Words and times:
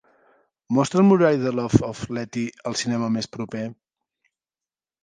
mostra'm 0.77 1.11
l'horari 1.13 1.39
de 1.43 1.47
The 1.49 1.53
Loves 1.59 1.85
of 1.91 2.03
Letty 2.19 2.47
al 2.73 2.79
cinema 2.83 3.13
més 3.19 3.31
proper 3.39 3.65